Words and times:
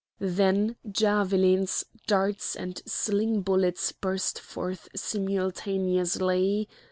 Then 0.17 0.77
javelins, 0.91 1.85
darts, 2.07 2.55
and 2.55 2.81
sling 2.87 3.41
bullets 3.41 3.91
burst 3.91 4.39
forth 4.39 4.89
simultaneously. 4.95 6.67